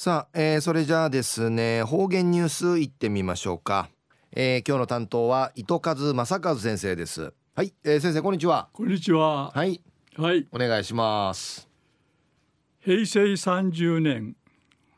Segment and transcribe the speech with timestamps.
[0.00, 3.90] さあ、えー、それじゃあですね方言ニュースいってみましょうか、
[4.30, 7.32] えー、今日の担当は糸数正和先生です。
[7.56, 8.68] はい、えー、先生こんにちは。
[8.72, 9.50] こんにちは。
[9.50, 9.82] はい。
[10.16, 10.46] はい。
[10.52, 11.68] お願いします。
[12.78, 14.36] 平成30年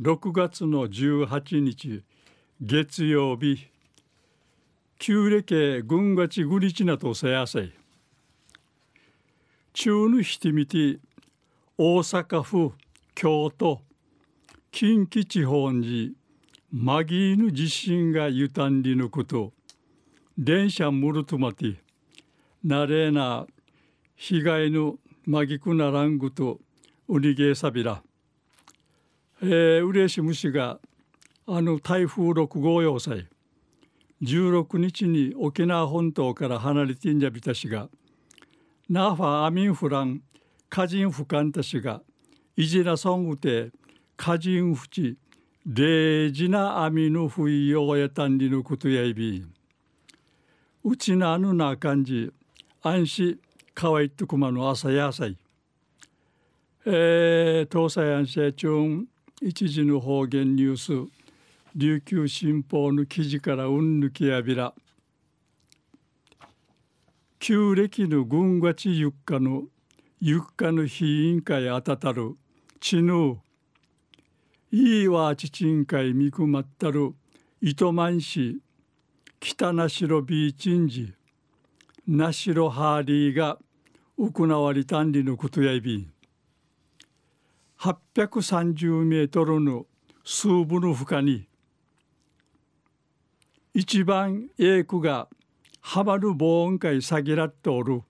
[0.00, 2.04] 6月の18日
[2.60, 3.66] 月曜日。
[5.00, 7.72] 旧暦軍がちぐりちなとせやせい。
[9.72, 11.00] 中のひてみて
[11.78, 12.70] 大阪府
[13.16, 13.80] 京都
[14.76, 16.14] 近畿地方に
[16.72, 19.52] マギーヌ地震がゆたんりぬこと。
[20.36, 21.76] 電車ムルトマティ。
[22.64, 23.46] なれな
[24.16, 24.96] 被害の
[25.26, 26.58] マギクなラングと。
[27.06, 28.02] ウニゲーサビラ。
[29.42, 30.80] えー、嬉し虫が
[31.46, 33.28] あの台風6号要塞。
[34.22, 37.88] 16日に沖縄本島から離れてんじゃびたしが。
[38.90, 40.22] ナファアミンフラン
[40.68, 42.02] カジンフカンタシが
[42.56, 43.70] イジナソングテ
[44.16, 45.16] 歌人ふち
[45.66, 49.44] 礼儀な網の不意よやたんりのことやいび。
[50.84, 52.30] うちなぬな感じ
[52.82, 53.38] 安心
[53.72, 55.38] かわいとくまの朝やさい
[56.84, 59.06] えー、東西安社中
[59.40, 61.10] 一時の方言ニュース
[61.74, 64.74] 琉球新報の記事からうんぬきやびら。
[67.40, 69.64] 旧暦の軍がちゆっかの
[70.20, 72.36] ゆっかの非委員会あたたる
[72.80, 73.38] ちぬ
[74.76, 77.14] いいわちちんかいみくまったる
[77.60, 78.58] 糸満市
[79.38, 81.14] 北名城ビーチンジ。
[82.08, 83.60] 名城ハーリーが
[84.18, 86.12] 行われたんりのことやいびん。
[87.78, 89.86] 830メートルの
[90.24, 91.46] 数部の深に。
[93.74, 95.28] 一番栄区が
[95.82, 98.02] はまる防音会さぎらっておる。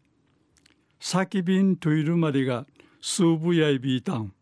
[0.98, 2.64] 先便といるまでが
[3.02, 4.32] 数部やいびいたん。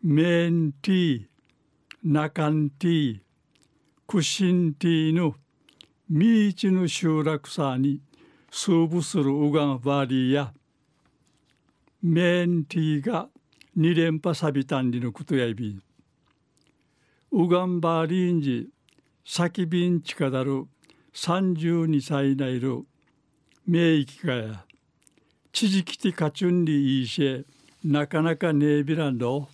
[0.00, 1.26] メンティー、
[2.04, 3.20] ナカンティー、
[4.06, 5.34] クシンティーの
[6.08, 8.00] ミーチの集落さに
[8.48, 10.52] 数部するウガンバリーや
[12.00, 13.28] メンティーが
[13.74, 15.80] 二連覇サビタンリのことやいび
[17.32, 18.68] ウガンバーリンジ
[19.26, 20.66] サキビンチカダル
[21.12, 22.84] 32歳ないる
[23.66, 24.64] 名域かや。
[25.52, 27.44] 地磁気的カチュンリいいし
[27.84, 29.48] なかなかねえびらんど。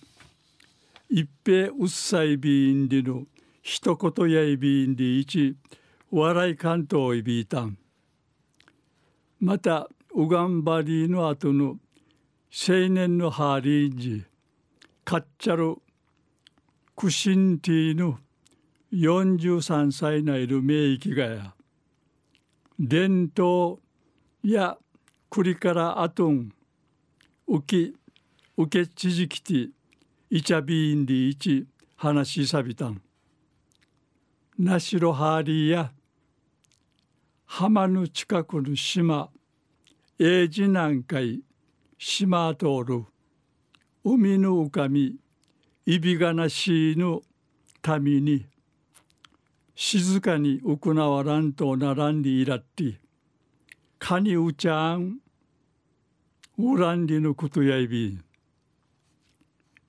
[1.09, 3.23] 一平うっさいびんりの
[3.61, 5.55] 一言やいびんり一
[6.09, 7.77] 笑い関東いびいたん。
[9.39, 11.77] またウガンバリーの後の
[12.49, 14.25] 青年のハーリージ
[15.03, 15.77] カッチャル
[16.95, 18.17] クシンティーの
[18.93, 21.53] 43歳ないる名域がや。
[22.79, 23.79] 伝統
[24.41, 24.77] や
[25.29, 26.49] 栗からあとん
[27.47, 27.95] 浮き
[28.57, 29.69] 受けちじきて
[30.35, 31.65] イチャビーンディイチ
[31.95, 33.01] 話しさびたん。
[34.59, 35.93] ナシロハーリーや
[37.45, 39.29] 浜の近くの島
[40.19, 41.39] 英治南海
[41.97, 43.05] 島通る
[44.03, 45.15] 海の浮かみ
[45.85, 47.21] いびがなしの
[48.01, 48.45] 民に
[49.73, 52.99] 静かに行わらんとならんりいらって
[53.97, 55.19] かにうちゃん
[56.59, 58.19] うらんりのことやいび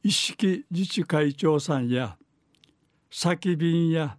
[0.07, 2.17] 一式自治会長さんや
[3.11, 4.17] 先便や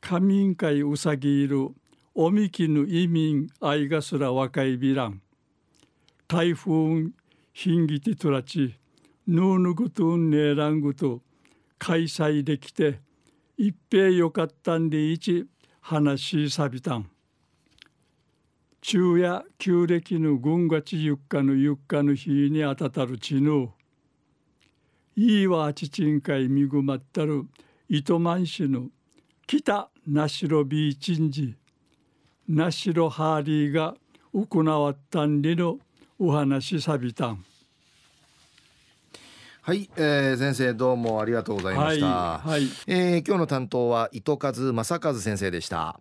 [0.00, 1.68] 仮民会うさぎいる
[2.14, 5.20] おみきぬ移民あいがすら若いびらん
[6.26, 7.10] 台風
[7.52, 8.76] ひんぎてとらち
[9.26, 11.20] ぬうぬぐとんねえらんぐと
[11.78, 13.00] 開催できて
[13.58, 15.46] 一平よかったんでいち
[15.82, 17.10] 話しさびたん。
[18.80, 23.68] 昼夜旧暦の軍がちゆっかのゆっかの日にあたたるちぬ
[25.16, 27.46] いいわちちんかいみぐまったる
[27.88, 28.88] 糸満市の
[29.46, 31.54] 北那城ビーチンジ
[32.48, 33.94] 那城ハーリーが
[34.32, 35.78] 行わったんりの
[36.18, 37.44] お話さびたん。
[39.62, 46.00] はい、えー、先生どうもありがとうございました、はいはい、えー、今日の担当は糸数正和先生でした